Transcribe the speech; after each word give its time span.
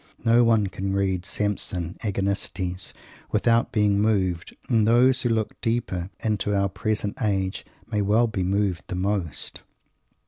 No 0.25 0.43
one 0.43 0.65
can 0.65 0.93
read 0.95 1.27
Samson 1.27 1.95
Agonistes 2.03 2.91
without 3.31 3.71
being 3.71 3.99
moved, 4.01 4.55
and 4.67 4.87
those 4.87 5.21
who 5.21 5.29
look 5.29 5.61
deepest 5.61 6.09
into 6.23 6.55
our 6.55 6.69
present 6.69 7.21
age 7.21 7.63
may 7.91 8.01
well 8.01 8.25
be 8.25 8.41
moved 8.41 8.85
the 8.87 8.95
most! 8.95 9.61